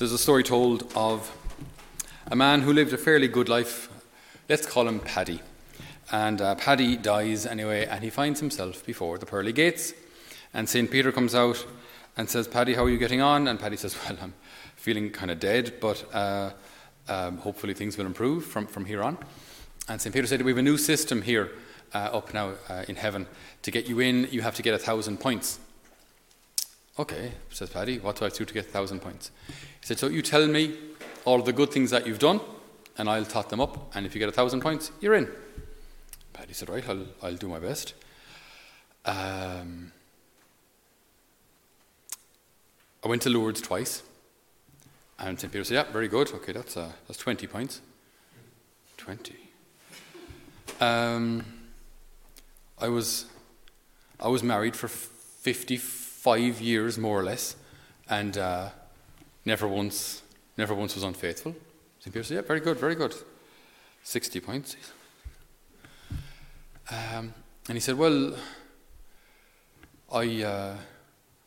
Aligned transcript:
there's 0.00 0.12
a 0.12 0.18
story 0.18 0.42
told 0.42 0.90
of 0.96 1.30
a 2.28 2.34
man 2.34 2.62
who 2.62 2.72
lived 2.72 2.90
a 2.94 2.96
fairly 2.96 3.28
good 3.28 3.50
life. 3.50 3.90
Let's 4.48 4.64
call 4.64 4.88
him 4.88 4.98
Paddy. 4.98 5.42
And 6.10 6.40
uh, 6.40 6.54
Paddy 6.54 6.96
dies 6.96 7.44
anyway, 7.44 7.84
and 7.84 8.02
he 8.02 8.08
finds 8.08 8.40
himself 8.40 8.86
before 8.86 9.18
the 9.18 9.26
pearly 9.26 9.52
gates. 9.52 9.92
And 10.54 10.66
St. 10.66 10.90
Peter 10.90 11.12
comes 11.12 11.34
out 11.34 11.66
and 12.16 12.30
says, 12.30 12.48
Paddy, 12.48 12.72
how 12.72 12.84
are 12.84 12.88
you 12.88 12.96
getting 12.96 13.20
on? 13.20 13.46
And 13.46 13.60
Paddy 13.60 13.76
says, 13.76 13.94
Well, 14.02 14.16
I'm 14.22 14.32
feeling 14.74 15.10
kind 15.10 15.30
of 15.30 15.38
dead, 15.38 15.74
but 15.82 16.02
uh, 16.14 16.52
um, 17.06 17.36
hopefully 17.36 17.74
things 17.74 17.98
will 17.98 18.06
improve 18.06 18.46
from, 18.46 18.66
from 18.66 18.86
here 18.86 19.02
on. 19.02 19.18
And 19.86 20.00
St. 20.00 20.14
Peter 20.14 20.26
said, 20.26 20.40
We 20.40 20.52
have 20.52 20.58
a 20.58 20.62
new 20.62 20.78
system 20.78 21.20
here 21.20 21.50
uh, 21.92 21.98
up 21.98 22.32
now 22.32 22.54
uh, 22.70 22.86
in 22.88 22.96
heaven. 22.96 23.26
To 23.64 23.70
get 23.70 23.86
you 23.86 24.00
in, 24.00 24.28
you 24.30 24.40
have 24.40 24.54
to 24.54 24.62
get 24.62 24.72
a 24.72 24.78
thousand 24.78 25.20
points. 25.20 25.60
Okay, 27.00 27.32
says 27.48 27.70
Paddy, 27.70 27.98
what 27.98 28.16
do 28.16 28.26
I 28.26 28.28
do 28.28 28.44
to 28.44 28.52
get 28.52 28.66
a 28.66 28.68
thousand 28.68 29.00
points? 29.00 29.30
He 29.48 29.86
said, 29.86 29.98
So 29.98 30.08
you 30.08 30.20
tell 30.20 30.46
me 30.46 30.76
all 31.24 31.40
the 31.40 31.52
good 31.54 31.70
things 31.70 31.90
that 31.92 32.06
you've 32.06 32.18
done, 32.18 32.40
and 32.98 33.08
I'll 33.08 33.24
tot 33.24 33.48
them 33.48 33.58
up, 33.58 33.96
and 33.96 34.04
if 34.04 34.14
you 34.14 34.18
get 34.18 34.28
a 34.28 34.32
thousand 34.32 34.60
points, 34.60 34.92
you're 35.00 35.14
in. 35.14 35.26
Paddy 36.34 36.52
said, 36.52 36.68
Right, 36.68 36.86
I'll, 36.86 37.06
I'll 37.22 37.36
do 37.36 37.48
my 37.48 37.58
best. 37.58 37.94
Um, 39.06 39.92
I 43.02 43.08
went 43.08 43.22
to 43.22 43.30
Lourdes 43.30 43.62
twice, 43.62 44.02
and 45.18 45.40
St. 45.40 45.50
Peter 45.50 45.64
said, 45.64 45.74
Yeah, 45.76 45.90
very 45.90 46.08
good. 46.08 46.30
Okay, 46.34 46.52
that's, 46.52 46.76
uh, 46.76 46.92
that's 47.08 47.18
20 47.18 47.46
points. 47.46 47.80
20. 48.98 49.36
Um, 50.82 51.46
I 52.78 52.88
was 52.88 53.24
I 54.22 54.28
was 54.28 54.42
married 54.42 54.76
for 54.76 54.88
55 56.20 56.60
years, 56.60 56.98
more 56.98 57.18
or 57.18 57.24
less, 57.24 57.56
and 58.10 58.36
uh, 58.36 58.68
never 59.46 59.66
once 59.66 60.22
never 60.58 60.74
once 60.74 60.94
was 60.94 61.02
unfaithful. 61.02 61.54
St. 61.98 62.12
Peter 62.12 62.24
said, 62.24 62.34
Yeah, 62.34 62.40
very 62.42 62.60
good, 62.60 62.76
very 62.76 62.94
good. 62.94 63.14
60 64.02 64.40
points. 64.40 64.76
Um, 66.90 67.32
and 67.68 67.76
he 67.76 67.80
said, 67.80 67.96
Well, 67.96 68.34
I 70.12 70.42
uh, 70.42 70.76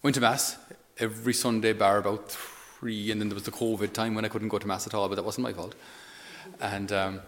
went 0.02 0.16
to 0.16 0.22
Mass 0.22 0.58
every 0.98 1.34
Sunday, 1.34 1.74
bar 1.74 2.00
about 2.00 2.32
three, 2.32 3.12
and 3.12 3.22
then 3.22 3.30
there 3.30 3.36
was 3.36 3.44
the 3.44 3.52
COVID 3.52 3.94
time 3.94 4.16
when 4.16 4.26
I 4.26 4.28
couldn't 4.28 4.50
go 4.50 4.58
to 4.58 4.68
Mass 4.68 4.88
at 4.88 4.96
all, 4.96 5.08
but 5.08 5.16
that 5.16 5.24
wasn't 5.24 5.44
my 5.44 5.54
fault. 5.54 5.76
And 6.60 6.92
um, 6.92 7.22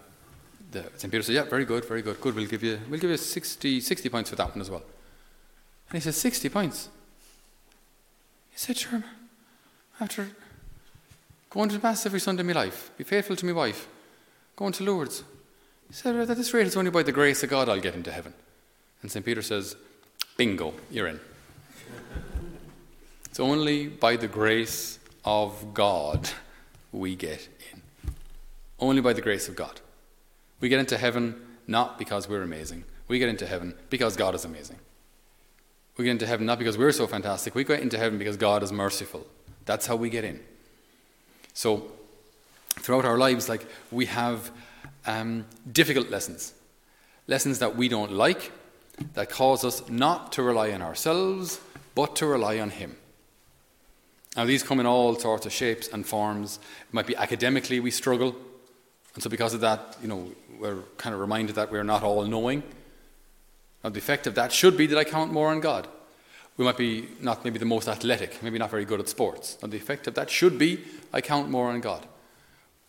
St. 0.71 1.11
Peter 1.11 1.21
said, 1.21 1.35
Yeah, 1.35 1.43
very 1.43 1.65
good, 1.65 1.85
very 1.85 2.01
good. 2.01 2.19
Good, 2.19 2.33
we'll 2.33 2.47
give 2.47 2.63
you, 2.63 2.79
we'll 2.89 2.99
give 2.99 3.11
you 3.11 3.17
60, 3.17 3.81
60 3.81 4.09
points 4.09 4.31
for 4.31 4.35
that 4.35 4.49
one 4.49 4.61
as 4.61 4.71
well. 4.71 4.83
And 5.89 5.97
he 5.97 5.99
said, 5.99 6.15
60 6.15 6.49
points? 6.49 6.89
He 8.55 8.59
said, 8.59 8.77
Sure, 8.77 9.03
after 9.99 10.29
going 11.49 11.67
to 11.69 11.79
Mass 11.79 12.05
every 12.05 12.21
Sunday 12.21 12.39
of 12.39 12.47
my 12.47 12.53
life, 12.53 12.89
be 12.97 13.03
faithful 13.03 13.35
to 13.35 13.45
my 13.45 13.51
wife, 13.51 13.85
going 14.55 14.71
to 14.71 14.83
Lourdes. 14.85 15.25
He 15.89 15.93
said, 15.93 16.15
At 16.15 16.37
this 16.37 16.53
rate, 16.53 16.65
it's 16.65 16.77
only 16.77 16.89
by 16.89 17.03
the 17.03 17.11
grace 17.11 17.43
of 17.43 17.49
God 17.49 17.67
I'll 17.67 17.81
get 17.81 17.95
into 17.95 18.13
heaven. 18.13 18.33
And 19.01 19.11
St. 19.11 19.25
Peter 19.25 19.41
says, 19.41 19.75
Bingo, 20.37 20.73
you're 20.89 21.07
in. 21.07 21.19
it's 23.25 23.41
only 23.41 23.89
by 23.89 24.15
the 24.15 24.29
grace 24.29 24.99
of 25.25 25.73
God 25.73 26.29
we 26.93 27.17
get 27.17 27.49
in. 27.73 27.81
Only 28.79 29.01
by 29.01 29.11
the 29.11 29.21
grace 29.21 29.49
of 29.49 29.57
God. 29.57 29.81
We 30.61 30.69
get 30.69 30.79
into 30.79 30.97
heaven 30.97 31.41
not 31.67 31.99
because 31.99 32.29
we're 32.29 32.41
amazing. 32.41 32.85
We 33.09 33.19
get 33.19 33.27
into 33.27 33.47
heaven 33.47 33.75
because 33.89 34.15
God 34.15 34.33
is 34.33 34.45
amazing. 34.45 34.77
We 35.97 36.05
get 36.05 36.11
into 36.11 36.27
heaven 36.27 36.45
not 36.45 36.59
because 36.59 36.77
we're 36.77 36.91
so 36.91 37.07
fantastic. 37.07 37.55
We 37.55 37.63
get 37.63 37.79
into 37.79 37.97
heaven 37.97 38.19
because 38.19 38.37
God 38.37 38.63
is 38.63 38.71
merciful. 38.71 39.25
That's 39.65 39.87
how 39.87 39.95
we 39.95 40.09
get 40.09 40.23
in. 40.23 40.41
So, 41.53 41.91
throughout 42.71 43.05
our 43.05 43.17
lives, 43.17 43.47
like 43.47 43.65
we 43.91 44.05
have 44.07 44.51
um, 45.05 45.45
difficult 45.71 46.09
lessons, 46.09 46.53
lessons 47.27 47.59
that 47.59 47.75
we 47.75 47.87
don't 47.87 48.11
like, 48.11 48.51
that 49.13 49.29
cause 49.29 49.63
us 49.63 49.87
not 49.89 50.31
to 50.33 50.43
rely 50.43 50.71
on 50.71 50.81
ourselves, 50.81 51.59
but 51.95 52.15
to 52.17 52.25
rely 52.25 52.59
on 52.59 52.69
Him. 52.69 52.95
Now, 54.35 54.43
these 54.43 54.63
come 54.63 54.81
in 54.81 54.85
all 54.85 55.15
sorts 55.15 55.45
of 55.45 55.53
shapes 55.53 55.87
and 55.87 56.05
forms. 56.05 56.59
It 56.89 56.93
might 56.93 57.07
be 57.07 57.15
academically 57.15 57.79
we 57.79 57.91
struggle, 57.91 58.35
and 59.13 59.23
so 59.23 59.29
because 59.29 59.53
of 59.53 59.61
that, 59.61 59.97
you 60.01 60.09
know, 60.09 60.29
we're 60.59 60.79
kind 60.97 61.13
of 61.13 61.21
reminded 61.21 61.55
that 61.55 61.71
we're 61.71 61.83
not 61.83 62.03
all 62.03 62.25
knowing. 62.25 62.63
Now, 63.85 63.91
the 63.91 63.99
effect 63.99 64.25
of 64.25 64.33
that 64.33 64.51
should 64.51 64.77
be 64.77 64.87
that 64.87 64.97
I 64.97 65.03
count 65.03 65.31
more 65.31 65.49
on 65.49 65.59
God. 65.59 65.87
We 66.57 66.65
might 66.65 66.75
be 66.75 67.07
not 67.21 67.43
maybe 67.43 67.59
the 67.59 67.65
most 67.65 67.87
athletic, 67.87 68.41
maybe 68.41 68.57
not 68.57 68.71
very 68.71 68.83
good 68.83 68.99
at 68.99 69.07
sports. 69.07 69.59
And 69.61 69.71
the 69.71 69.77
effect 69.77 70.07
of 70.07 70.15
that 70.15 70.31
should 70.31 70.57
be 70.57 70.79
I 71.13 71.21
count 71.21 71.51
more 71.51 71.69
on 71.69 71.81
God. 71.81 72.07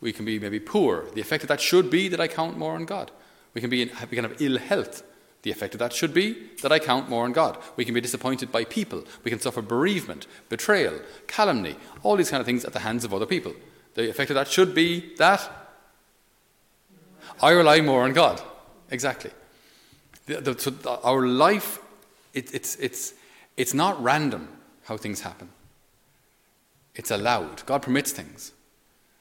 We 0.00 0.14
can 0.14 0.24
be 0.24 0.38
maybe 0.38 0.58
poor. 0.58 1.04
The 1.12 1.20
effect 1.20 1.44
of 1.44 1.48
that 1.48 1.60
should 1.60 1.90
be 1.90 2.08
that 2.08 2.18
I 2.18 2.28
count 2.28 2.56
more 2.56 2.72
on 2.72 2.86
God. 2.86 3.10
We 3.52 3.60
can 3.60 3.68
be 3.68 3.82
in, 3.82 3.90
we 4.10 4.16
can 4.16 4.24
have 4.24 4.40
ill 4.40 4.56
health. 4.56 5.02
The 5.42 5.50
effect 5.50 5.74
of 5.74 5.80
that 5.80 5.92
should 5.92 6.14
be 6.14 6.34
that 6.62 6.72
I 6.72 6.78
count 6.78 7.10
more 7.10 7.24
on 7.24 7.34
God. 7.34 7.58
We 7.76 7.84
can 7.84 7.92
be 7.92 8.00
disappointed 8.00 8.50
by 8.50 8.64
people. 8.64 9.04
We 9.22 9.30
can 9.30 9.38
suffer 9.38 9.60
bereavement, 9.60 10.26
betrayal, 10.48 10.98
calumny, 11.26 11.76
all 12.04 12.16
these 12.16 12.30
kind 12.30 12.40
of 12.40 12.46
things 12.46 12.64
at 12.64 12.72
the 12.72 12.78
hands 12.78 13.04
of 13.04 13.12
other 13.12 13.26
people. 13.26 13.52
The 13.96 14.08
effect 14.08 14.30
of 14.30 14.36
that 14.36 14.48
should 14.48 14.74
be 14.74 15.14
that 15.18 15.46
I 17.42 17.50
rely 17.50 17.82
more 17.82 18.04
on 18.04 18.14
God. 18.14 18.40
Exactly. 18.90 19.30
The, 20.26 20.40
the, 20.40 20.58
so 20.58 20.74
our 21.02 21.26
life, 21.26 21.78
it, 22.34 22.54
it's, 22.54 22.76
it's, 22.76 23.14
it's 23.56 23.74
not 23.74 24.02
random 24.02 24.48
how 24.84 24.96
things 24.96 25.20
happen. 25.20 25.48
It's 26.94 27.10
allowed. 27.10 27.64
God 27.66 27.82
permits 27.82 28.12
things, 28.12 28.52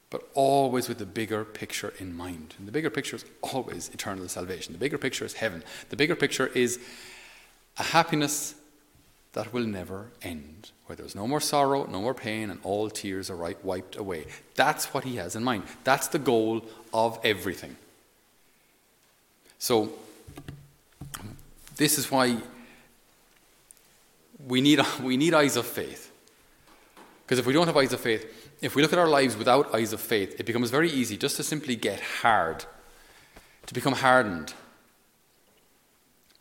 but 0.10 0.28
always 0.34 0.88
with 0.88 0.98
the 0.98 1.06
bigger 1.06 1.44
picture 1.44 1.94
in 2.00 2.16
mind. 2.16 2.56
And 2.58 2.68
the 2.68 2.72
bigger 2.72 2.90
picture 2.90 3.18
is 3.18 3.26
always 3.42 3.90
eternal 3.90 4.28
salvation. 4.28 4.74
The 4.74 4.80
bigger 4.80 4.98
picture 4.98 5.26
is 5.26 5.34
heaven. 5.34 5.64
The 5.90 5.96
bigger 5.96 6.16
picture 6.16 6.48
is 6.48 6.80
a 7.78 7.84
happiness 7.84 8.56
that 9.34 9.52
will 9.52 9.66
never 9.66 10.08
end, 10.22 10.72
where 10.86 10.96
there's 10.96 11.16
no 11.16 11.28
more 11.28 11.42
sorrow, 11.42 11.86
no 11.86 12.02
more 12.02 12.14
pain, 12.14 12.50
and 12.50 12.60
all 12.64 12.90
tears 12.90 13.30
are 13.30 13.36
right, 13.36 13.64
wiped 13.66 13.98
away. 13.98 14.26
That's 14.56 14.94
what 14.94 15.04
he 15.04 15.18
has 15.18 15.36
in 15.36 15.44
mind. 15.44 15.64
That's 15.84 16.08
the 16.08 16.20
goal 16.20 16.64
of 16.94 17.20
everything. 17.22 17.76
So, 19.60 19.92
this 21.76 21.98
is 21.98 22.10
why 22.10 22.38
we 24.46 24.62
need, 24.62 24.80
we 25.02 25.18
need 25.18 25.34
eyes 25.34 25.56
of 25.56 25.66
faith. 25.66 26.12
Because 27.26 27.40
if 27.40 27.46
we 27.46 27.54
don't 27.54 27.68
have 27.68 27.78
eyes 27.78 27.94
of 27.94 28.00
faith, 28.00 28.54
if 28.62 28.76
we 28.76 28.82
look 28.82 28.94
at 28.94 29.00
our 29.00 29.08
lives 29.08 29.36
without 29.36 29.74
eyes 29.74 29.94
of 29.94 30.00
faith, 30.00 30.40
it 30.40 30.46
becomes 30.46 30.70
very 30.70 30.90
easy 30.90 31.18
just 31.18 31.38
to 31.38 31.44
simply 31.44 31.76
get 31.76 32.00
hard, 32.00 32.66
to 33.66 33.74
become 33.74 33.94
hardened. 33.94 34.54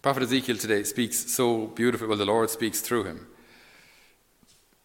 Prophet 0.03 0.25
Ezekiel 0.25 0.59
today 0.59 0.83
speaks 0.83 1.33
so 1.33 1.69
beautifully, 1.69 2.09
well, 2.09 2.19
the 2.19 2.27
Lord 2.27 2.51
speaks 2.51 2.83
through 2.83 3.05
him. 3.05 3.27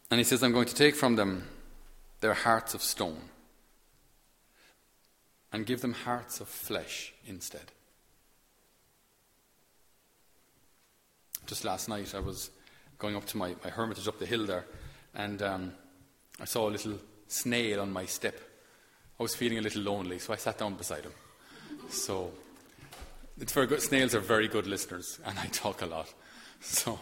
And 0.09 0.17
he 0.17 0.23
says, 0.23 0.41
I'm 0.41 0.53
going 0.53 0.67
to 0.67 0.75
take 0.75 0.95
from 0.95 1.17
them 1.17 1.47
their 2.21 2.33
hearts 2.33 2.73
of 2.73 2.81
stone 2.81 3.29
and 5.51 5.65
give 5.65 5.81
them 5.81 5.93
hearts 5.93 6.39
of 6.39 6.47
flesh 6.47 7.13
instead. 7.27 7.71
Just 11.49 11.65
last 11.65 11.89
night 11.89 12.13
I 12.15 12.19
was 12.19 12.51
going 12.99 13.15
up 13.15 13.25
to 13.25 13.37
my, 13.37 13.55
my 13.63 13.71
hermitage 13.71 14.07
up 14.07 14.19
the 14.19 14.25
hill 14.25 14.45
there, 14.45 14.65
and 15.15 15.41
um, 15.41 15.73
I 16.39 16.45
saw 16.45 16.69
a 16.69 16.71
little 16.71 16.99
snail 17.27 17.81
on 17.81 17.91
my 17.91 18.05
step. 18.05 18.39
I 19.19 19.23
was 19.23 19.35
feeling 19.35 19.57
a 19.57 19.61
little 19.61 19.81
lonely, 19.81 20.19
so 20.19 20.31
I 20.31 20.37
sat 20.37 20.59
down 20.59 20.75
beside 20.75 21.03
him. 21.03 21.11
So 21.89 22.31
it's 23.39 23.51
very 23.51 23.67
good. 23.67 23.81
Snails 23.81 24.13
are 24.13 24.19
very 24.19 24.47
good 24.47 24.67
listeners, 24.67 25.19
and 25.25 25.37
I 25.39 25.47
talk 25.47 25.81
a 25.81 25.85
lot. 25.87 26.13
So 26.61 26.99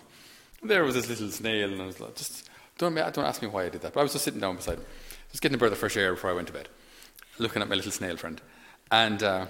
there 0.64 0.84
was 0.84 0.96
this 0.96 1.10
little 1.10 1.30
snail, 1.30 1.72
and 1.72 1.82
I 1.82 1.86
was 1.86 2.00
like, 2.00 2.16
just 2.16 2.50
don't, 2.78 2.96
don't 2.96 3.18
ask 3.20 3.42
me 3.42 3.50
why 3.50 3.66
I 3.66 3.70
did 3.70 3.82
that. 3.82 3.94
But 3.94 4.00
I 4.00 4.04
was 4.04 4.14
just 4.14 4.24
sitting 4.24 4.40
down 4.40 4.56
beside 4.56 4.78
him, 4.78 4.86
just 5.32 5.42
getting 5.42 5.56
a 5.56 5.58
breath 5.58 5.74
of 5.74 5.78
fresh 5.78 5.98
air 5.98 6.14
before 6.14 6.30
I 6.30 6.34
went 6.34 6.48
to 6.48 6.54
bed, 6.54 6.70
looking 7.38 7.62
at 7.62 7.68
my 7.68 7.76
little 7.76 7.92
snail 7.92 8.16
friend, 8.18 8.42
and 8.92 9.22
uh, 9.22 9.46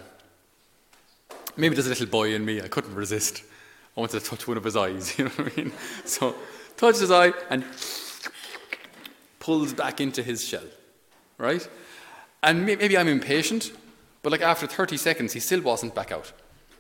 maybe 1.55 1.75
there's 1.75 1.87
a 1.87 1.89
little 1.89 2.07
boy 2.07 2.33
in 2.33 2.43
me. 2.43 2.61
I 2.61 2.67
couldn't 2.67 2.95
resist. 2.95 3.43
I 3.97 3.99
wanted 4.01 4.19
to 4.19 4.29
touch 4.29 4.47
one 4.47 4.57
of 4.57 4.63
his 4.63 4.77
eyes, 4.77 5.17
you 5.19 5.25
know 5.25 5.31
what 5.31 5.51
I 5.51 5.61
mean? 5.61 5.73
So, 6.05 6.35
touches 6.77 7.01
his 7.01 7.11
eye 7.11 7.33
and 7.49 7.65
pulls 9.39 9.73
back 9.73 9.99
into 9.99 10.21
his 10.21 10.45
shell, 10.45 10.65
right? 11.39 11.67
And 12.43 12.63
maybe 12.65 12.95
I'm 12.95 13.07
impatient, 13.07 13.71
but 14.21 14.31
like 14.31 14.41
after 14.41 14.67
30 14.67 14.97
seconds, 14.97 15.33
he 15.33 15.39
still 15.39 15.61
wasn't 15.61 15.95
back 15.95 16.11
out. 16.11 16.31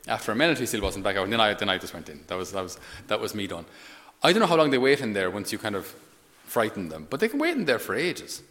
After 0.07 0.31
a 0.31 0.35
minute, 0.35 0.59
he 0.59 0.67
still 0.67 0.81
wasn't 0.81 1.03
back 1.03 1.17
out, 1.17 1.23
and 1.23 1.33
then 1.33 1.41
I, 1.41 1.55
then 1.55 1.69
I 1.69 1.79
just 1.79 1.93
went 1.93 2.07
in. 2.07 2.21
That 2.27 2.35
was, 2.35 2.51
that, 2.51 2.61
was, 2.61 2.79
that 3.07 3.19
was 3.19 3.33
me 3.33 3.47
done. 3.47 3.65
I 4.21 4.31
don't 4.31 4.39
know 4.39 4.47
how 4.47 4.55
long 4.55 4.69
they 4.69 4.77
wait 4.77 5.01
in 5.01 5.13
there 5.13 5.31
once 5.31 5.51
you 5.51 5.57
kind 5.57 5.75
of 5.75 5.93
frighten 6.45 6.89
them, 6.89 7.07
but 7.09 7.19
they 7.19 7.27
can 7.27 7.39
wait 7.39 7.57
in 7.57 7.65
there 7.65 7.79
for 7.79 7.95
ages. 7.95 8.43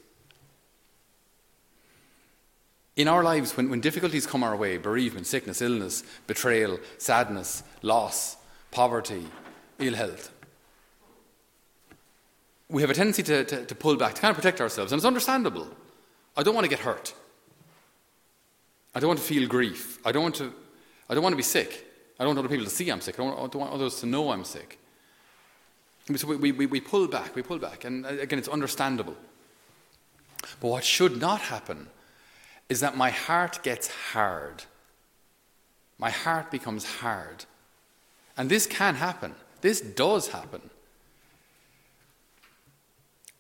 In 2.97 3.07
our 3.07 3.23
lives, 3.23 3.57
when, 3.57 3.71
when 3.71 3.81
difficulties 3.81 4.27
come 4.27 4.43
our 4.43 4.57
way 4.57 4.77
bereavement, 4.77 5.27
sickness, 5.27 5.63
illness, 5.63 6.03
betrayal, 6.27 6.81
sadness, 6.99 7.63
loss, 7.83 8.37
poverty, 8.77 9.27
ill 9.79 9.95
health. 9.95 10.31
We 12.69 12.83
have 12.83 12.91
a 12.91 12.95
tendency 12.95 13.23
to, 13.23 13.43
to, 13.43 13.65
to, 13.65 13.75
pull 13.75 13.97
back, 13.97 14.13
to 14.15 14.21
kind 14.21 14.31
of 14.31 14.37
protect 14.37 14.61
ourselves, 14.61 14.93
and 14.93 14.99
it's 14.99 15.07
understandable. 15.07 15.67
I 16.37 16.43
don't 16.43 16.55
want 16.55 16.67
to 16.67 16.69
get 16.69 16.81
hurt. 16.81 17.15
I 18.95 19.01
don't 19.01 19.09
want 19.09 19.19
to 19.19 19.25
feel 19.25 19.49
grief. 19.49 19.99
I 20.05 20.13
don't 20.13 20.25
want 20.25 20.35
to, 20.35 20.53
I 21.09 21.15
don't 21.15 21.23
want 21.23 21.33
to 21.33 21.39
be 21.39 21.43
sick. 21.43 21.87
I 22.21 22.25
don't 22.25 22.37
want 22.37 22.41
other 22.41 22.51
people 22.51 22.67
to 22.67 22.71
see 22.71 22.91
I'm 22.91 23.01
sick. 23.01 23.15
I 23.15 23.23
don't, 23.23 23.29
want, 23.29 23.39
I 23.39 23.47
don't 23.51 23.63
want 23.63 23.73
others 23.73 23.99
to 24.01 24.07
know 24.07 24.31
I'm 24.31 24.45
sick. 24.45 24.79
So 26.15 26.27
we, 26.29 26.53
we, 26.53 26.67
we 26.67 26.81
pull 26.81 27.09
back, 27.09 27.35
we 27.35 27.41
pull 27.41 27.59
back. 27.59 27.87
And 27.87 28.05
uh, 28.05 28.11
again, 28.11 28.39
it's 28.39 28.49
understandable. 28.49 29.17
But 30.61 30.69
what 30.69 30.85
should 30.85 31.19
not 31.19 31.41
happen 31.41 31.89
is 32.69 32.81
that 32.81 32.95
my 32.95 33.09
heart 33.09 33.63
gets 33.63 33.89
hard. 34.13 34.65
My 35.99 36.11
heart 36.11 36.51
becomes 36.51 36.85
hard. 36.85 37.47
And 38.37 38.49
this 38.51 38.67
can 38.67 38.95
happen. 38.95 39.35
This 39.61 39.81
does 39.81 40.29
happen. 40.29 40.61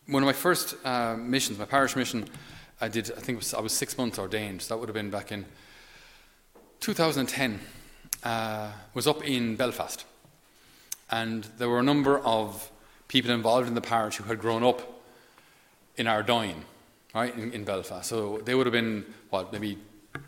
One 0.07 0.23
of 0.23 0.27
my 0.27 0.33
first 0.33 0.77
uh, 0.85 1.17
missions, 1.17 1.59
my 1.59 1.65
parish 1.65 1.97
mission, 1.97 2.29
I 2.81 2.89
did, 2.89 3.11
I 3.17 3.21
think 3.21 3.39
was, 3.39 3.55
I 3.55 3.61
was 3.61 3.73
six 3.73 3.99
months 3.99 4.19
ordained. 4.19 4.63
So 4.63 4.75
that 4.75 4.79
would 4.81 4.89
have 4.89 4.95
been 4.95 5.11
back 5.11 5.33
in 5.33 5.45
2010. 6.81 7.61
Uh, 8.23 8.71
was 8.95 9.07
up 9.07 9.25
in 9.25 9.57
Belfast. 9.57 10.05
And 11.11 11.45
there 11.59 11.69
were 11.69 11.79
a 11.79 11.83
number 11.83 12.19
of 12.21 12.71
people 13.09 13.31
involved 13.31 13.69
in 13.69 13.75
the 13.75 13.81
parish 13.81 14.17
who 14.17 14.25
had 14.25 14.41
grown 14.41 14.65
up 14.65 15.01
in 15.97 16.07
Ardoyne, 16.07 16.65
right, 17.15 17.35
in, 17.37 17.53
in 17.53 17.65
Belfast. 17.65 18.09
So 18.09 18.39
they 18.45 18.55
would 18.55 18.67
have 18.67 18.73
been, 18.73 19.05
what, 19.31 19.53
maybe 19.53 19.79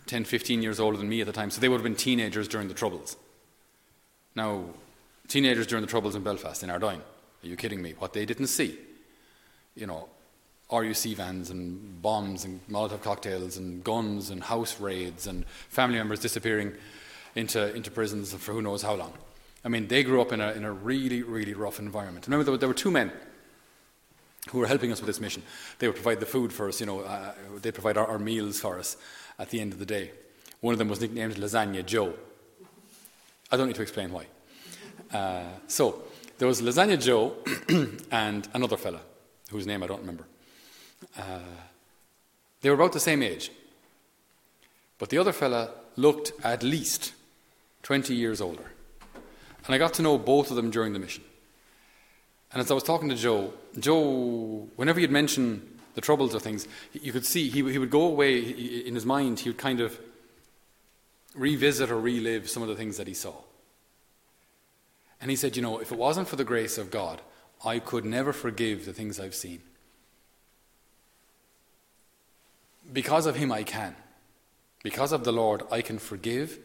10, 0.06 0.24
15 0.24 0.62
years 0.62 0.78
older 0.78 0.96
than 0.96 1.08
me 1.08 1.20
at 1.20 1.26
the 1.26 1.32
time. 1.32 1.50
So 1.50 1.60
they 1.60 1.68
would 1.68 1.76
have 1.76 1.84
been 1.84 1.96
teenagers 1.96 2.46
during 2.46 2.68
the 2.68 2.74
Troubles. 2.74 3.16
Now, 4.38 4.62
teenagers 5.26 5.66
during 5.66 5.84
the 5.84 5.90
Troubles 5.90 6.14
in 6.14 6.22
Belfast, 6.22 6.62
in 6.62 6.70
Ardoyne, 6.70 7.00
are 7.42 7.46
you 7.46 7.56
kidding 7.56 7.82
me? 7.82 7.94
What 7.98 8.12
they 8.12 8.24
didn't 8.24 8.46
see, 8.46 8.78
you 9.74 9.84
know, 9.84 10.08
RUC 10.70 11.16
vans 11.16 11.50
and 11.50 12.00
bombs 12.00 12.44
and 12.44 12.60
Molotov 12.68 13.02
cocktails 13.02 13.56
and 13.56 13.82
guns 13.82 14.30
and 14.30 14.44
house 14.44 14.78
raids 14.78 15.26
and 15.26 15.44
family 15.70 15.98
members 15.98 16.20
disappearing 16.20 16.72
into, 17.34 17.74
into 17.74 17.90
prisons 17.90 18.32
for 18.32 18.52
who 18.52 18.62
knows 18.62 18.80
how 18.80 18.94
long. 18.94 19.12
I 19.64 19.68
mean, 19.70 19.88
they 19.88 20.04
grew 20.04 20.20
up 20.20 20.30
in 20.30 20.40
a, 20.40 20.52
in 20.52 20.62
a 20.62 20.70
really, 20.70 21.24
really 21.24 21.54
rough 21.54 21.80
environment. 21.80 22.28
Remember, 22.28 22.44
there 22.44 22.52
were, 22.52 22.58
there 22.58 22.68
were 22.68 22.74
two 22.74 22.92
men 22.92 23.10
who 24.50 24.58
were 24.60 24.68
helping 24.68 24.92
us 24.92 25.00
with 25.00 25.08
this 25.08 25.20
mission. 25.20 25.42
They 25.80 25.88
would 25.88 25.96
provide 25.96 26.20
the 26.20 26.26
food 26.26 26.52
for 26.52 26.68
us, 26.68 26.78
you 26.78 26.86
know, 26.86 27.00
uh, 27.00 27.32
they'd 27.60 27.74
provide 27.74 27.96
our, 27.96 28.06
our, 28.06 28.20
meals 28.20 28.60
for 28.60 28.78
us 28.78 28.96
at 29.36 29.50
the 29.50 29.60
end 29.60 29.72
of 29.72 29.80
the 29.80 29.84
day. 29.84 30.12
One 30.60 30.74
of 30.74 30.78
them 30.78 30.88
was 30.88 31.00
nicknamed 31.00 31.34
Lasagna 31.34 31.84
Joe. 31.84 32.14
I 33.50 33.56
don't 33.56 33.66
need 33.66 33.76
to 33.76 33.82
explain 33.82 34.12
why. 34.12 34.26
Uh, 35.12 35.44
so, 35.66 36.02
there 36.38 36.46
was 36.46 36.60
Lasagna 36.62 37.02
Joe 37.02 37.34
and 38.10 38.48
another 38.54 38.76
fella, 38.76 39.00
whose 39.50 39.66
name 39.66 39.82
I 39.82 39.86
don't 39.86 40.00
remember. 40.00 40.24
Uh, 41.16 41.40
they 42.60 42.68
were 42.68 42.76
about 42.76 42.92
the 42.92 43.00
same 43.00 43.22
age. 43.22 43.50
But 44.98 45.10
the 45.10 45.18
other 45.18 45.32
fella 45.32 45.70
looked 45.96 46.32
at 46.44 46.62
least 46.62 47.12
20 47.82 48.14
years 48.14 48.40
older. 48.40 48.64
And 49.66 49.74
I 49.74 49.78
got 49.78 49.94
to 49.94 50.02
know 50.02 50.18
both 50.18 50.50
of 50.50 50.56
them 50.56 50.70
during 50.70 50.92
the 50.92 50.98
mission. 50.98 51.24
And 52.52 52.60
as 52.60 52.70
I 52.70 52.74
was 52.74 52.82
talking 52.82 53.08
to 53.08 53.14
Joe, 53.14 53.52
Joe, 53.78 54.68
whenever 54.76 55.00
he'd 55.00 55.10
mention 55.10 55.78
the 55.94 56.00
troubles 56.00 56.34
or 56.34 56.40
things, 56.40 56.66
you 56.92 57.12
could 57.12 57.26
see 57.26 57.48
he, 57.48 57.70
he 57.70 57.78
would 57.78 57.90
go 57.90 58.02
away 58.02 58.38
in 58.38 58.94
his 58.94 59.04
mind, 59.04 59.40
he 59.40 59.50
would 59.50 59.58
kind 59.58 59.80
of 59.80 59.98
revisit 61.34 61.90
or 61.90 62.00
relive 62.00 62.48
some 62.48 62.62
of 62.62 62.68
the 62.68 62.76
things 62.76 62.96
that 62.96 63.06
he 63.06 63.14
saw. 63.14 63.34
And 65.20 65.30
he 65.30 65.36
said, 65.36 65.56
You 65.56 65.62
know, 65.62 65.78
if 65.78 65.92
it 65.92 65.98
wasn't 65.98 66.28
for 66.28 66.36
the 66.36 66.44
grace 66.44 66.78
of 66.78 66.90
God, 66.90 67.20
I 67.64 67.78
could 67.78 68.04
never 68.04 68.32
forgive 68.32 68.84
the 68.84 68.92
things 68.92 69.18
I've 69.18 69.34
seen. 69.34 69.62
Because 72.92 73.26
of 73.26 73.36
him, 73.36 73.52
I 73.52 73.62
can. 73.64 73.94
Because 74.82 75.12
of 75.12 75.24
the 75.24 75.32
Lord, 75.32 75.62
I 75.70 75.82
can 75.82 75.98
forgive 75.98 76.58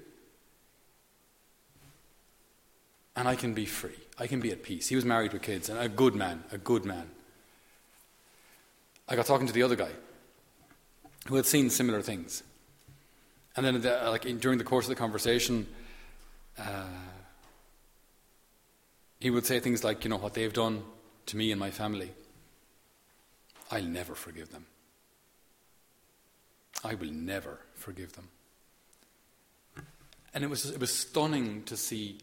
and 3.15 3.27
I 3.27 3.35
can 3.35 3.53
be 3.53 3.65
free. 3.65 3.97
I 4.17 4.27
can 4.27 4.39
be 4.39 4.51
at 4.51 4.63
peace. 4.63 4.87
He 4.87 4.95
was 4.95 5.05
married 5.05 5.33
with 5.33 5.41
kids 5.41 5.69
and 5.69 5.79
a 5.79 5.89
good 5.89 6.15
man, 6.15 6.43
a 6.51 6.57
good 6.57 6.85
man. 6.85 7.09
I 9.07 9.15
got 9.15 9.25
talking 9.25 9.47
to 9.47 9.53
the 9.53 9.63
other 9.63 9.75
guy 9.75 9.91
who 11.27 11.35
had 11.35 11.45
seen 11.45 11.69
similar 11.69 12.01
things. 12.01 12.43
And 13.55 13.65
then, 13.65 13.81
the, 13.81 14.09
like 14.09 14.25
in, 14.25 14.39
during 14.39 14.57
the 14.57 14.63
course 14.63 14.85
of 14.85 14.89
the 14.89 14.95
conversation, 14.95 15.67
uh, 16.57 16.87
he 19.19 19.29
would 19.29 19.45
say 19.45 19.59
things 19.59 19.83
like, 19.83 20.03
"You 20.03 20.09
know 20.09 20.17
what 20.17 20.33
they've 20.33 20.53
done 20.53 20.83
to 21.27 21.37
me 21.37 21.51
and 21.51 21.59
my 21.59 21.71
family. 21.71 22.11
I'll 23.71 23.83
never 23.83 24.15
forgive 24.15 24.51
them. 24.51 24.65
I 26.83 26.95
will 26.95 27.11
never 27.11 27.59
forgive 27.75 28.13
them." 28.13 28.29
And 30.33 30.43
it 30.43 30.49
was 30.49 30.65
it 30.65 30.79
was 30.79 30.93
stunning 30.93 31.63
to 31.63 31.77
see 31.77 32.19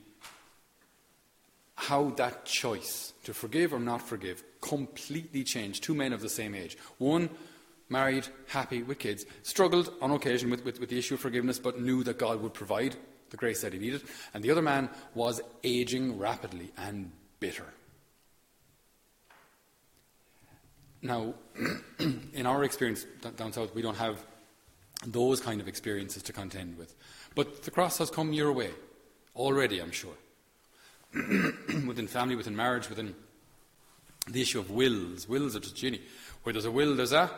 how 1.77 2.11
that 2.11 2.45
choice 2.45 3.13
to 3.25 3.33
forgive 3.33 3.73
or 3.73 3.81
not 3.81 4.03
forgive 4.03 4.43
completely 4.61 5.45
changed. 5.45 5.83
Two 5.83 5.95
men 5.95 6.13
of 6.13 6.21
the 6.21 6.29
same 6.29 6.55
age. 6.55 6.77
One 6.99 7.31
married, 7.91 8.27
happy, 8.49 8.83
with 8.83 8.99
kids, 8.99 9.27
struggled 9.43 9.93
on 10.01 10.11
occasion 10.13 10.51
with, 10.51 10.65
with, 10.65 10.81
with, 10.81 10.89
the 10.89 10.99
issue 10.99 11.15
of 11.15 11.21
forgiveness, 11.21 11.59
but 11.59 11.81
knew 11.81 12.03
that 12.05 12.19
God 12.19 12.41
would 12.41 12.55
provide 12.55 12.97
the 13.31 13.37
grace 13.37 13.63
that 13.63 13.73
he 13.73 13.79
needed. 13.79 14.03
And 14.33 14.43
the 14.43 14.51
other 14.51 14.63
man 14.63 14.89
was 15.15 15.41
aging 15.63 16.19
rapidly 16.19 16.73
and 16.79 17.11
bitter. 17.41 17.67
Now, 21.03 21.35
in 21.99 22.47
our 22.47 22.65
experience 22.65 23.07
down 23.37 23.53
south, 23.53 23.75
we 23.75 23.83
don't 23.83 23.97
have 23.97 24.25
those 25.07 25.41
kind 25.41 25.61
of 25.61 25.69
experiences 25.69 26.23
to 26.25 26.33
contend 26.33 26.77
with. 26.77 26.95
But 27.35 27.63
the 27.63 27.71
cross 27.71 27.99
has 27.99 28.11
come 28.11 28.33
your 28.33 28.53
way 28.53 28.71
already, 29.35 29.81
I'm 29.81 29.93
sure. 29.93 30.15
within 31.87 32.07
family, 32.07 32.37
within 32.37 32.55
marriage, 32.55 32.89
within 32.89 33.15
the 34.29 34.43
issue 34.43 34.59
of 34.59 34.71
wills. 34.71 35.29
Wills 35.29 35.57
are 35.57 35.61
just 35.61 35.77
genie. 35.77 36.03
Where 36.43 36.53
there's 36.53 36.67
a 36.67 36.71
will, 36.71 36.95
there's 36.95 37.13
a 37.13 37.31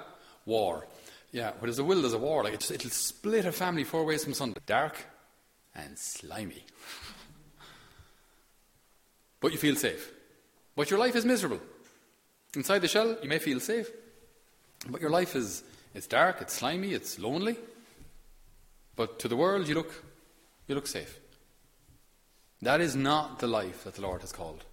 war. 0.46 0.86
Yeah, 1.30 1.52
where 1.52 1.62
there's 1.62 1.78
a 1.78 1.84
will, 1.84 2.00
there's 2.00 2.12
a 2.12 2.18
war. 2.18 2.44
Like 2.44 2.54
it'll 2.54 2.90
split 2.90 3.44
a 3.44 3.52
family 3.52 3.84
four 3.84 4.04
ways 4.04 4.24
from 4.24 4.34
Sunday. 4.34 4.60
Dark 4.66 5.06
and 5.74 5.98
slimy. 5.98 6.64
but 9.40 9.52
you 9.52 9.58
feel 9.58 9.76
safe. 9.76 10.10
But 10.76 10.90
your 10.90 10.98
life 10.98 11.16
is 11.16 11.24
miserable. 11.24 11.60
Inside 12.54 12.80
the 12.80 12.88
shell, 12.88 13.16
you 13.22 13.28
may 13.28 13.38
feel 13.38 13.60
safe. 13.60 13.88
But 14.88 15.00
your 15.00 15.10
life 15.10 15.34
is 15.36 15.62
it's 15.94 16.06
dark, 16.06 16.40
it's 16.40 16.54
slimy, 16.54 16.92
it's 16.92 17.18
lonely. 17.18 17.56
But 18.96 19.18
to 19.20 19.28
the 19.28 19.36
world 19.36 19.68
you 19.68 19.74
look 19.74 20.04
you 20.66 20.74
look 20.74 20.86
safe. 20.86 21.18
That 22.60 22.80
is 22.80 22.94
not 22.94 23.40
the 23.40 23.48
life 23.48 23.84
that 23.84 23.94
the 23.94 24.02
Lord 24.02 24.20
has 24.20 24.32
called 24.32 24.64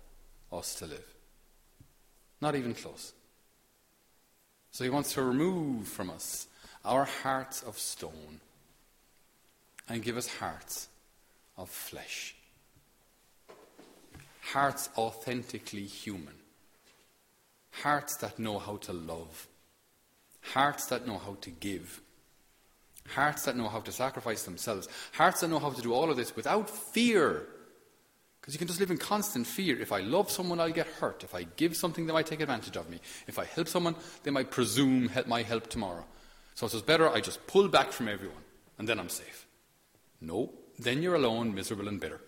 us 0.51 0.75
to 0.75 0.85
live. 0.85 1.05
Not 2.41 2.55
even 2.55 2.73
close. 2.73 3.13
So 4.71 4.83
he 4.83 4.89
wants 4.89 5.13
to 5.13 5.23
remove 5.23 5.87
from 5.87 6.09
us 6.09 6.47
our 6.85 7.05
hearts 7.05 7.63
of 7.63 7.77
stone 7.77 8.39
and 9.87 10.03
give 10.03 10.17
us 10.17 10.27
hearts 10.27 10.87
of 11.57 11.69
flesh. 11.69 12.35
Hearts 14.41 14.89
authentically 14.97 15.83
human. 15.85 16.35
Hearts 17.71 18.15
that 18.17 18.39
know 18.39 18.59
how 18.59 18.77
to 18.77 18.93
love. 18.93 19.47
Hearts 20.41 20.85
that 20.87 21.05
know 21.05 21.17
how 21.17 21.37
to 21.41 21.49
give. 21.49 22.01
Hearts 23.07 23.45
that 23.45 23.55
know 23.55 23.67
how 23.67 23.79
to 23.81 23.91
sacrifice 23.91 24.43
themselves. 24.43 24.87
Hearts 25.13 25.41
that 25.41 25.49
know 25.49 25.59
how 25.59 25.71
to 25.71 25.81
do 25.81 25.93
all 25.93 26.09
of 26.09 26.17
this 26.17 26.35
without 26.35 26.69
fear 26.69 27.47
because 28.49 28.55
you 28.55 28.65
can 28.65 28.67
just 28.67 28.79
live 28.79 28.89
in 28.89 28.97
constant 28.97 29.45
fear. 29.45 29.79
If 29.79 29.91
I 29.91 29.99
love 29.99 30.31
someone, 30.31 30.59
I'll 30.59 30.71
get 30.71 30.87
hurt. 30.87 31.23
If 31.23 31.35
I 31.35 31.43
give 31.43 31.75
something, 31.75 32.07
they 32.07 32.13
might 32.13 32.25
take 32.25 32.41
advantage 32.41 32.75
of 32.75 32.89
me. 32.89 32.99
If 33.27 33.37
I 33.37 33.45
help 33.45 33.67
someone, 33.67 33.93
they 34.23 34.31
might 34.31 34.49
presume 34.49 35.07
help 35.07 35.27
my 35.27 35.43
help 35.43 35.67
tomorrow. 35.67 36.03
So 36.55 36.65
it's 36.65 36.81
better 36.81 37.07
I 37.07 37.21
just 37.21 37.45
pull 37.45 37.67
back 37.67 37.91
from 37.91 38.07
everyone, 38.07 38.41
and 38.79 38.89
then 38.89 38.99
I'm 38.99 39.09
safe. 39.09 39.45
No, 40.19 40.51
then 40.79 41.03
you're 41.03 41.13
alone, 41.13 41.53
miserable, 41.53 41.87
and 41.87 41.99
bitter. 41.99 42.19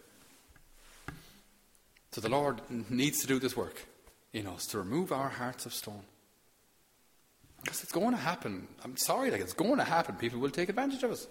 So 2.12 2.22
the 2.22 2.30
Lord 2.30 2.62
needs 2.70 3.20
to 3.22 3.28
do 3.28 3.40
this 3.40 3.58
work 3.58 3.88
in 4.32 4.46
us 4.46 4.68
to 4.68 4.78
remove 4.78 5.12
our 5.12 5.30
hearts 5.30 5.66
of 5.66 5.74
stone. 5.74 6.04
Because 7.64 7.82
it's 7.82 7.92
going 7.92 8.12
to 8.12 8.18
happen. 8.18 8.68
I'm 8.84 8.96
sorry, 8.96 9.32
like 9.32 9.42
it's 9.42 9.54
going 9.54 9.78
to 9.78 9.84
happen. 9.84 10.18
People 10.18 10.40
will 10.40 10.52
take 10.52 10.70
advantage 10.70 11.02
of 11.02 11.10
us. 11.10 11.28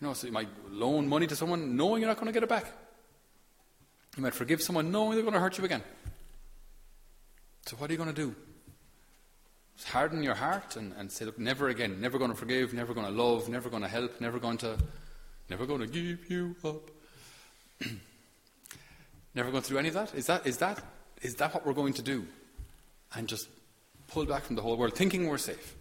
You 0.00 0.06
know, 0.06 0.14
so 0.14 0.28
you 0.28 0.32
might 0.32 0.48
loan 0.70 1.08
money 1.08 1.26
to 1.26 1.34
someone 1.34 1.76
knowing 1.76 2.02
you're 2.02 2.08
not 2.08 2.16
going 2.16 2.28
to 2.28 2.32
get 2.32 2.44
it 2.44 2.48
back. 2.48 2.72
You 4.20 4.24
might 4.24 4.34
forgive 4.34 4.60
someone 4.60 4.92
knowing 4.92 5.12
they're 5.12 5.22
going 5.22 5.32
to 5.32 5.40
hurt 5.40 5.56
you 5.56 5.64
again. 5.64 5.82
So, 7.64 7.74
what 7.76 7.88
are 7.88 7.94
you 7.94 7.96
going 7.96 8.14
to 8.14 8.14
do? 8.14 8.34
Just 9.78 9.88
harden 9.88 10.22
your 10.22 10.34
heart 10.34 10.76
and, 10.76 10.92
and 10.98 11.10
say, 11.10 11.24
look, 11.24 11.38
never 11.38 11.70
again, 11.70 12.02
never 12.02 12.18
going 12.18 12.30
to 12.30 12.36
forgive, 12.36 12.74
never 12.74 12.92
going 12.92 13.06
to 13.06 13.12
love, 13.12 13.48
never 13.48 13.70
going 13.70 13.82
to 13.82 13.88
help, 13.88 14.20
never 14.20 14.38
going 14.38 14.58
to, 14.58 14.76
never 15.48 15.64
going 15.64 15.80
to 15.80 15.86
give 15.86 16.30
you 16.30 16.54
up. 16.62 16.90
never 19.34 19.50
going 19.50 19.62
to 19.62 19.70
do 19.70 19.78
any 19.78 19.88
of 19.88 19.94
that? 19.94 20.14
Is 20.14 20.26
that, 20.26 20.46
is 20.46 20.58
that, 20.58 20.84
is 21.22 21.36
that 21.36 21.54
what 21.54 21.64
we're 21.64 21.72
going 21.72 21.94
to 21.94 22.02
do? 22.02 22.26
And 23.14 23.26
just 23.26 23.48
pull 24.08 24.26
back 24.26 24.42
from 24.42 24.54
the 24.54 24.60
whole 24.60 24.76
world, 24.76 24.94
thinking 24.94 25.28
we're 25.28 25.38
safe. 25.38 25.74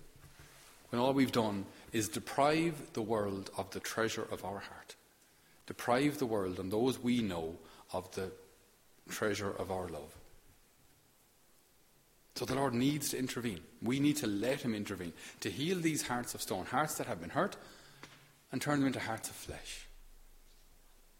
when 0.91 1.01
all 1.01 1.11
we've 1.11 1.33
done 1.33 1.65
is 1.91 2.07
deprive 2.07 2.93
the 2.93 3.01
world 3.01 3.49
of 3.57 3.69
the 3.71 3.81
treasure 3.81 4.25
of 4.31 4.45
our 4.45 4.59
heart, 4.59 4.95
deprive 5.69 6.17
the 6.17 6.25
world 6.25 6.59
and 6.59 6.71
those 6.71 6.97
we 6.97 7.21
know 7.21 7.55
of 7.93 8.09
the 8.15 8.31
treasure 9.07 9.51
of 9.51 9.69
our 9.69 9.87
love. 9.87 10.15
So 12.33 12.43
the 12.43 12.55
Lord 12.55 12.73
needs 12.73 13.09
to 13.09 13.19
intervene. 13.19 13.59
We 13.79 13.99
need 13.99 14.17
to 14.17 14.25
let 14.25 14.61
Him 14.61 14.73
intervene 14.73 15.13
to 15.41 15.51
heal 15.51 15.77
these 15.79 16.07
hearts 16.07 16.33
of 16.33 16.41
stone, 16.41 16.65
hearts 16.65 16.95
that 16.95 17.05
have 17.05 17.21
been 17.21 17.29
hurt, 17.29 17.55
and 18.51 18.59
turn 18.59 18.79
them 18.79 18.87
into 18.87 18.99
hearts 18.99 19.29
of 19.29 19.35
flesh. 19.35 19.85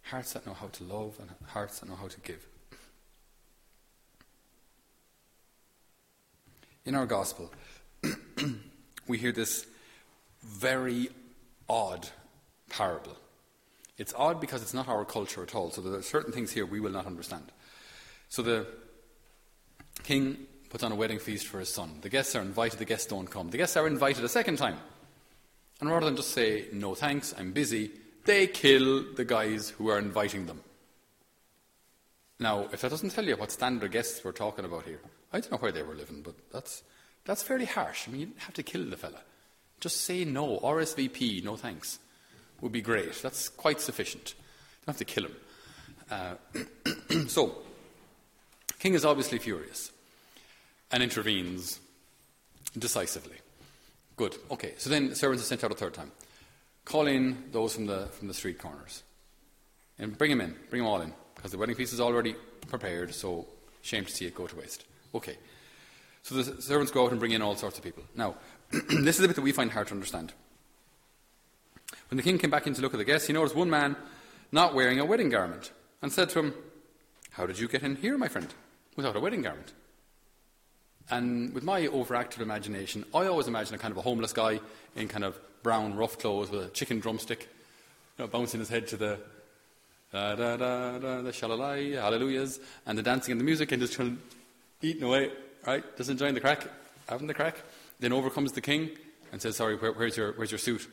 Hearts 0.02 0.34
that 0.34 0.48
know 0.48 0.56
how 0.56 0.70
to 0.70 0.84
love 0.84 1.20
and 1.20 1.30
hearts 1.50 1.80
that 1.80 1.90
know 1.90 1.96
how 1.96 2.08
to 2.08 2.20
give. 2.22 2.44
In 6.86 6.96
our 6.96 7.06
gospel, 7.06 7.54
we 9.08 9.20
hear 9.20 9.32
this 9.32 9.68
very 10.44 11.10
odd 11.70 12.10
parable. 12.68 13.16
It's 14.00 14.14
odd 14.16 14.40
because 14.40 14.62
it's 14.62 14.74
not 14.74 14.88
our 14.88 15.04
culture 15.04 15.44
at 15.44 15.54
all, 15.54 15.70
so 15.72 15.82
there 15.82 16.00
are 16.00 16.02
certain 16.02 16.32
things 16.32 16.52
here 16.52 16.66
we 16.66 16.80
will 16.80 16.92
not 16.92 17.06
understand. 17.06 17.52
So 18.30 18.42
the 18.42 18.66
king 20.04 20.38
puts 20.70 20.84
on 20.84 20.94
a 20.94 20.96
wedding 20.96 21.20
feast 21.20 21.48
for 21.48 21.60
his 21.60 21.68
son. 21.68 22.00
The 22.02 22.10
guests 22.10 22.34
are 22.34 22.42
invited, 22.42 22.80
the 22.80 22.86
guests 22.86 23.08
don't 23.08 23.30
come. 23.30 23.50
The 23.50 23.58
guests 23.58 23.76
are 23.76 23.86
invited 23.88 24.24
a 24.24 24.30
second 24.30 24.58
time. 24.58 24.78
And 25.82 25.90
rather 25.90 26.06
than 26.06 26.16
just 26.16 26.32
say, 26.32 26.68
no 26.72 26.96
thanks, 26.96 27.36
I'm 27.38 27.52
busy, 27.52 27.92
they 28.24 28.48
kill 28.48 29.04
the 29.16 29.26
guys 29.26 29.70
who 29.70 29.90
are 29.90 30.00
inviting 30.00 30.46
them. 30.46 30.62
Now, 32.40 32.68
if 32.72 32.80
that 32.82 32.92
doesn't 32.92 33.10
tell 33.10 33.26
you 33.26 33.36
what 33.36 33.52
standard 33.52 33.92
guests 33.92 34.24
we're 34.24 34.32
talking 34.32 34.64
about 34.64 34.86
here, 34.86 35.02
I 35.34 35.42
don't 35.42 35.52
know 35.52 35.58
where 35.58 35.74
they 35.74 35.84
were 35.84 35.96
living, 35.96 36.22
but 36.22 36.36
that's, 36.52 36.84
that's 37.26 37.44
fairly 37.44 37.66
harsh. 37.66 38.08
I 38.08 38.12
mean, 38.12 38.22
you 38.22 38.32
have 38.38 38.54
to 38.54 38.64
kill 38.64 38.86
the 38.86 38.96
fella. 38.96 39.20
Just 39.82 40.02
say 40.02 40.24
no, 40.24 40.58
RSVP, 40.60 41.44
no 41.44 41.58
thanks, 41.58 42.00
would 42.62 42.72
be 42.72 42.82
great. 42.82 43.14
That's 43.22 43.50
quite 43.50 43.82
sufficient. 43.82 44.34
You 44.38 44.86
don't 44.86 44.98
have 44.98 44.98
to 44.98 45.06
kill 45.06 45.26
him. 45.26 45.36
Uh, 46.12 47.26
so, 47.28 47.56
King 48.80 48.94
is 48.94 49.06
obviously 49.06 49.40
furious 49.40 49.92
and 50.92 51.04
intervenes 51.04 51.80
decisively. 52.78 53.38
Good. 54.16 54.36
Okay. 54.52 54.74
So 54.78 54.90
then 54.90 55.16
servants 55.16 55.44
are 55.44 55.48
sent 55.48 55.64
out 55.64 55.72
a 55.72 55.76
third 55.76 55.94
time. 55.94 56.12
Call 56.86 57.08
in 57.08 57.46
those 57.52 57.76
from 57.76 57.86
the 57.86 58.08
from 58.08 58.28
the 58.28 58.34
street 58.34 58.58
corners, 58.58 59.04
and 59.98 60.18
bring 60.18 60.32
them 60.32 60.42
in. 60.42 60.56
Bring 60.70 60.82
them 60.82 60.88
all 60.92 61.02
in 61.02 61.14
because 61.36 61.52
the 61.52 61.58
wedding 61.58 61.76
feast 61.76 61.94
is 61.94 62.02
already 62.02 62.36
prepared. 62.68 63.14
So 63.14 63.46
shame 63.82 64.06
to 64.06 64.12
see 64.12 64.26
it 64.26 64.36
go 64.36 64.48
to 64.48 64.56
waste. 64.56 64.86
Okay. 65.14 65.38
So 66.24 66.36
the 66.36 66.62
servants 66.62 66.92
go 66.92 67.06
out 67.06 67.12
and 67.12 67.20
bring 67.20 67.32
in 67.32 67.42
all 67.42 67.56
sorts 67.56 67.78
of 67.78 67.84
people. 67.84 68.04
Now, 68.16 68.36
this 68.72 69.20
is 69.20 69.24
a 69.24 69.28
bit 69.28 69.36
that 69.36 69.42
we 69.42 69.52
find 69.52 69.72
hard 69.72 69.88
to 69.88 69.94
understand. 69.94 70.34
When 72.10 72.18
the 72.18 72.24
king 72.24 72.38
came 72.38 72.50
back 72.50 72.66
in 72.68 72.74
to 72.74 72.82
look 72.82 72.94
at 72.94 72.98
the 72.98 73.06
guests, 73.06 73.28
he 73.28 73.34
noticed 73.34 73.56
one 73.56 73.70
man 73.70 73.96
not 74.52 74.74
wearing 74.74 75.00
a 75.00 75.06
wedding 75.06 75.30
garment 75.30 75.72
and 76.02 76.12
said 76.12 76.30
to 76.30 76.40
him, 76.40 76.54
How 77.32 77.46
did 77.46 77.60
you 77.60 77.68
get 77.68 77.84
in 77.84 77.96
here, 77.98 78.18
my 78.18 78.28
friend, 78.28 78.48
without 78.96 79.16
a 79.16 79.20
wedding 79.20 79.44
garment? 79.44 79.74
And 81.12 81.54
with 81.54 81.64
my 81.64 81.88
overactive 81.88 82.40
imagination, 82.40 83.06
I 83.14 83.28
always 83.28 83.48
imagine 83.48 83.76
a 83.76 83.78
kind 83.78 83.92
of 83.92 83.98
a 83.98 84.02
homeless 84.02 84.34
guy 84.34 84.60
in 84.96 85.08
kind 85.08 85.24
of 85.24 85.40
brown, 85.64 85.96
rough 85.96 86.18
clothes 86.18 86.50
with 86.50 86.66
a 86.66 86.70
chicken 86.70 87.00
drumstick, 87.00 87.48
you 88.18 88.26
know, 88.26 88.28
bouncing 88.28 88.60
his 88.60 88.70
head 88.70 88.88
to 88.88 88.98
the 88.98 89.20
da 90.12 90.36
da 90.36 90.58
da 90.58 90.98
da 90.98 91.22
the 91.22 91.32
shalalai, 91.32 91.94
hallelujahs, 91.94 92.60
and 92.86 92.98
the 92.98 93.04
dancing 93.04 93.32
and 93.32 93.42
the 93.42 93.46
music, 93.46 93.72
and 93.72 93.82
just 93.82 93.94
trying 93.94 94.20
eating 94.82 95.04
away, 95.04 95.32
right? 95.66 95.84
Just 95.98 96.10
enjoying 96.10 96.34
the 96.34 96.42
crack, 96.42 96.66
having 97.08 97.28
the 97.28 97.34
crack. 97.34 97.62
Then 98.00 98.14
over 98.14 98.30
comes 98.30 98.52
the 98.52 98.62
king 98.62 98.92
and 99.32 99.42
says, 99.42 99.56
"Sorry, 99.58 99.76
where, 99.76 99.92
where's 99.92 100.16
your 100.16 100.34
where's 100.34 100.52
your 100.52 100.60
suit?" 100.60 100.88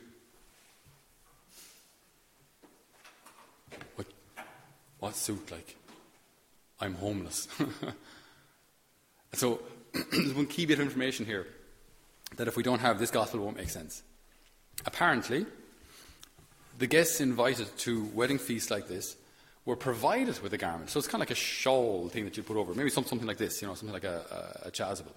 What 4.99 5.15
suit? 5.15 5.51
Like, 5.51 5.75
I'm 6.79 6.95
homeless. 6.95 7.47
so 9.33 9.59
there's 10.11 10.33
one 10.33 10.47
key 10.47 10.65
bit 10.65 10.79
of 10.79 10.85
information 10.85 11.25
here 11.25 11.47
that 12.35 12.47
if 12.47 12.57
we 12.57 12.63
don't 12.63 12.79
have 12.79 12.99
this 12.99 13.11
gospel, 13.11 13.39
won't 13.39 13.57
make 13.57 13.69
sense. 13.69 14.03
Apparently, 14.85 15.45
the 16.77 16.87
guests 16.87 17.21
invited 17.21 17.75
to 17.79 18.05
wedding 18.13 18.37
feasts 18.37 18.69
like 18.69 18.87
this 18.87 19.15
were 19.65 19.75
provided 19.75 20.39
with 20.41 20.53
a 20.53 20.57
garment. 20.57 20.89
So 20.89 20.99
it's 20.99 21.07
kind 21.07 21.21
of 21.21 21.27
like 21.27 21.31
a 21.31 21.39
shawl 21.39 22.09
thing 22.09 22.25
that 22.25 22.37
you 22.37 22.43
put 22.43 22.57
over, 22.57 22.73
maybe 22.73 22.89
something 22.89 23.25
like 23.25 23.37
this, 23.37 23.61
you 23.61 23.67
know, 23.67 23.73
something 23.73 23.93
like 23.93 24.03
a, 24.03 24.57
a, 24.63 24.67
a 24.67 24.71
chasuble. 24.71 25.15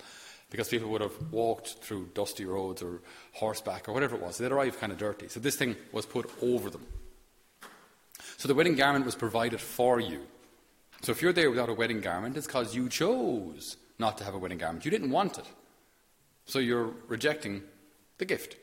Because 0.50 0.68
people 0.68 0.88
would 0.90 1.00
have 1.00 1.12
walked 1.30 1.75
through 1.84 2.08
dusty 2.14 2.44
roads 2.44 2.82
or 2.82 3.00
horseback 3.32 3.88
or 3.88 3.92
whatever 3.92 4.16
it 4.16 4.22
was. 4.22 4.37
So 4.37 4.42
they'd 4.42 4.52
arrive 4.52 4.80
kind 4.80 4.92
of 4.92 4.99
dirty. 4.99 5.28
So 5.28 5.38
this 5.38 5.54
thing 5.54 5.76
was 5.92 6.06
put 6.06 6.28
over 6.42 6.70
them. 6.70 6.84
So 8.40 8.49
the 8.49 8.54
wedding 8.54 8.75
garment 8.75 9.04
was 9.04 9.14
provided 9.14 9.61
for 9.61 10.00
you. 10.00 10.23
So 11.02 11.12
if 11.12 11.20
you're 11.20 11.35
there 11.35 11.50
without 11.50 11.68
a 11.68 11.75
wedding 11.75 12.00
garment, 12.00 12.38
it's 12.38 12.47
because 12.47 12.75
you 12.75 12.88
chose 12.88 13.76
not 13.99 14.16
to 14.16 14.25
have 14.25 14.32
a 14.32 14.38
wedding 14.38 14.56
garment. 14.56 14.87
You 14.87 14.90
didn't 14.90 15.11
want 15.11 15.37
it. 15.37 15.44
So 16.47 16.59
you're 16.59 16.90
rejecting 17.06 17.61
the 18.16 18.25
gift. 18.25 18.56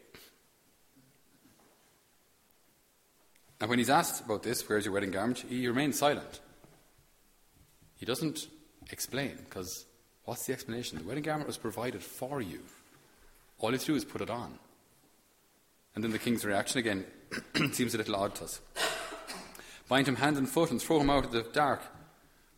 And 3.61 3.69
when 3.69 3.77
he's 3.77 3.91
asked 3.91 4.25
about 4.25 4.41
this, 4.41 4.67
where's 4.67 4.83
your 4.83 4.95
wedding 4.95 5.11
garment, 5.11 5.45
he 5.47 5.67
remains 5.67 5.99
silent. 5.99 6.39
He 7.97 8.05
doesn't 8.07 8.47
explain, 8.89 9.37
because 9.47 9.85
what's 10.25 10.47
the 10.47 10.53
explanation? 10.53 10.97
The 10.97 11.03
wedding 11.03 11.23
garment 11.23 11.45
was 11.45 11.57
provided 11.57 12.01
for 12.01 12.41
you. 12.41 12.61
All 13.59 13.69
you 13.69 13.73
have 13.73 13.81
to 13.81 13.85
do 13.85 13.95
is 13.95 14.05
put 14.05 14.21
it 14.21 14.31
on. 14.31 14.57
And 15.93 16.03
then 16.03 16.09
the 16.09 16.17
king's 16.17 16.43
reaction 16.43 16.79
again 16.79 17.05
seems 17.73 17.93
a 17.93 17.99
little 17.99 18.15
odd 18.15 18.33
to 18.37 18.45
us. 18.45 18.59
Bind 19.87 20.07
him 20.07 20.15
hand 20.15 20.37
and 20.37 20.49
foot 20.49 20.71
and 20.71 20.81
throw 20.81 20.99
him 20.99 21.09
out 21.09 21.25
of 21.25 21.31
the 21.31 21.43
dark 21.43 21.81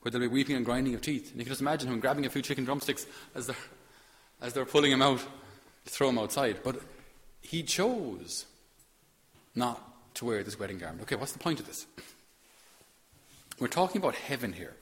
where 0.01 0.11
there'll 0.11 0.27
be 0.27 0.33
weeping 0.33 0.55
and 0.55 0.65
grinding 0.65 0.95
of 0.95 1.01
teeth. 1.01 1.31
And 1.31 1.39
you 1.39 1.45
can 1.45 1.51
just 1.51 1.61
imagine 1.61 1.89
him 1.89 1.99
grabbing 1.99 2.25
a 2.25 2.29
few 2.29 2.41
chicken 2.41 2.65
drumsticks 2.65 3.05
as 3.35 3.47
they're, 3.47 3.55
as 4.41 4.53
they're 4.53 4.65
pulling 4.65 4.91
him 4.91 5.01
out 5.01 5.19
to 5.19 5.91
throw 5.91 6.09
him 6.09 6.17
outside. 6.17 6.59
But 6.63 6.81
he 7.41 7.63
chose 7.63 8.45
not 9.55 10.15
to 10.15 10.25
wear 10.25 10.43
this 10.43 10.59
wedding 10.59 10.77
garment. 10.77 11.03
Okay, 11.03 11.15
what's 11.15 11.33
the 11.33 11.39
point 11.39 11.59
of 11.59 11.67
this? 11.67 11.85
We're 13.59 13.67
talking 13.67 14.01
about 14.01 14.15
heaven 14.15 14.53
here. 14.53 14.75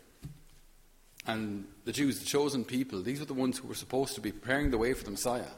And 1.25 1.65
the 1.83 1.91
Jews, 1.91 2.19
the 2.19 2.25
chosen 2.25 2.63
people, 2.63 3.01
these 3.01 3.19
were 3.19 3.25
the 3.25 3.33
ones 3.33 3.57
who 3.57 3.67
were 3.67 3.75
supposed 3.75 4.15
to 4.15 4.21
be 4.21 4.31
preparing 4.31 4.71
the 4.71 4.77
way 4.77 4.93
for 4.93 5.03
the 5.03 5.11
Messiah 5.11 5.51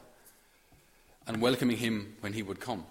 and 1.26 1.40
welcoming 1.40 1.76
him 1.76 2.16
when 2.20 2.32
he 2.32 2.42
would 2.42 2.60
come. 2.60 2.84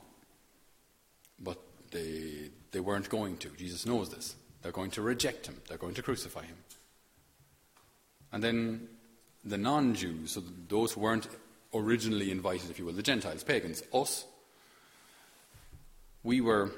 But 1.40 1.58
they, 1.92 2.49
they 2.72 2.80
weren't 2.80 3.10
going 3.10 3.38
to. 3.38 3.50
Jesus 3.50 3.86
knows 3.86 4.10
this. 4.10 4.36
They're 4.62 4.72
going 4.72 4.92
to 4.92 5.02
reject 5.02 5.48
him, 5.48 5.62
they're 5.68 5.78
going 5.78 5.96
to 5.96 6.02
crucify 6.02 6.44
him. 6.44 6.58
And 8.32 8.44
then 8.44 8.88
the 9.44 9.58
non 9.58 9.96
Jews, 9.96 10.32
so 10.32 10.44
those 10.68 10.94
who 10.94 11.02
weren't 11.02 11.28
originally 11.74 12.32
invited, 12.32 12.70
if 12.70 12.80
you 12.80 12.86
will, 12.86 12.94
the 12.94 13.04
Gentiles, 13.04 13.44
pagans, 13.44 13.84
us, 13.94 14.26
we 16.24 16.42
were 16.42 16.72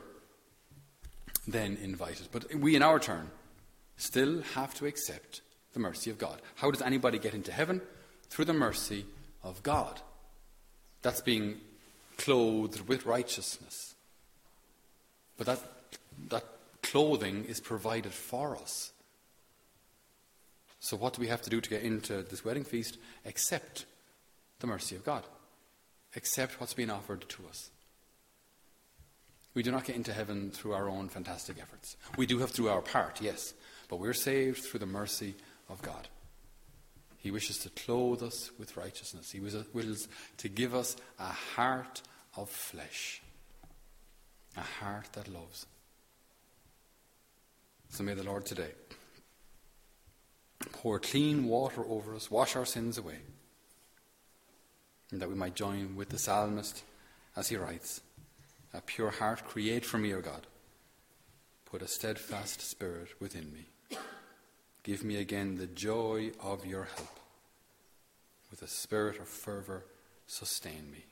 then 1.48 1.78
invited. 1.82 2.28
But 2.32 2.54
we, 2.56 2.76
in 2.76 2.84
our 2.84 3.00
turn, 3.00 3.32
still 3.98 4.42
have 4.54 4.74
to 4.76 4.86
accept 4.86 5.42
the 5.74 5.80
mercy 5.80 6.10
of 6.10 6.18
God. 6.18 6.42
How 6.56 6.72
does 6.72 6.82
anybody 6.82 7.18
get 7.20 7.34
into 7.34 7.52
heaven? 7.52 7.82
Through 8.30 8.46
the 8.46 8.54
mercy 8.54 9.06
of 9.44 9.64
God. 9.64 10.00
That's 11.02 11.22
being 11.22 11.58
clothed 12.18 12.88
with 12.88 13.06
righteousness. 13.06 13.96
But 15.38 15.48
that, 15.48 15.60
that 16.30 16.46
clothing 16.82 17.46
is 17.46 17.60
provided 17.60 18.12
for 18.12 18.56
us. 18.58 18.92
So, 20.80 20.98
what 20.98 21.14
do 21.14 21.22
we 21.22 21.28
have 21.28 21.42
to 21.44 21.50
do 21.50 21.62
to 21.62 21.70
get 21.70 21.84
into 21.84 22.24
this 22.24 22.44
wedding 22.44 22.64
feast? 22.64 22.98
Accept 23.26 23.86
the 24.60 24.68
mercy 24.68 24.96
of 24.96 25.04
God, 25.04 25.24
accept 26.16 26.60
what's 26.60 26.74
being 26.74 26.90
offered 26.90 27.28
to 27.30 27.44
us. 27.48 27.70
We 29.54 29.64
do 29.64 29.72
not 29.72 29.84
get 29.84 29.96
into 29.96 30.14
heaven 30.14 30.50
through 30.52 30.74
our 30.74 30.88
own 30.88 31.10
fantastic 31.10 31.58
efforts. 31.62 31.98
We 32.18 32.26
do 32.26 32.40
have 32.40 32.52
through 32.52 32.70
our 32.70 32.82
part, 32.82 33.22
yes, 33.22 33.54
but 33.90 34.00
we're 34.00 34.14
saved 34.14 34.64
through 34.64 34.80
the 34.80 34.86
mercy 34.86 35.36
of 35.70 35.82
God. 35.82 36.08
He 37.18 37.32
wishes 37.32 37.60
to 37.60 37.70
clothe 37.70 38.24
us 38.24 38.50
with 38.58 38.78
righteousness. 38.78 39.32
He 39.32 39.40
wills 39.40 40.08
to 40.38 40.50
give 40.50 40.74
us 40.74 40.96
a 41.20 41.26
heart 41.26 42.02
of 42.36 42.50
flesh, 42.50 43.22
a 44.58 44.62
heart 44.62 45.10
that 45.14 45.28
loves. 45.28 45.68
So 47.92 48.04
may 48.04 48.14
er 48.14 48.16
the 48.16 48.24
Lord 48.24 48.46
today 48.46 48.72
pour 50.82 51.00
clean 51.00 51.46
water 51.46 51.84
over 51.88 52.16
us, 52.16 52.32
wash 52.32 52.56
our 52.56 52.66
sins 52.66 52.98
away, 52.98 53.20
and 55.12 55.22
that 55.22 55.30
we 55.30 55.36
might 55.36 55.54
join 55.54 55.96
with 55.96 56.10
the 56.10 56.18
psalmist 56.18 56.84
as 57.36 57.50
he 57.50 57.58
writes 57.58 58.02
A 58.74 58.82
pure 58.82 59.12
heart 59.12 59.46
create 59.46 59.86
for 59.86 59.98
me, 59.98 60.14
O 60.14 60.22
God. 60.22 60.48
Put 61.66 61.82
a 61.82 61.88
steadfast 61.88 62.62
spirit 62.62 63.10
within 63.20 63.54
me. 63.54 63.98
Give 64.84 65.04
me 65.04 65.18
again 65.18 65.56
the 65.56 65.68
joy 65.68 66.32
of 66.42 66.66
your 66.66 66.86
help. 66.96 67.20
With 68.50 68.62
a 68.62 68.68
spirit 68.68 69.20
of 69.20 69.28
fervour, 69.28 69.86
sustain 70.26 70.92
me. 70.92 71.06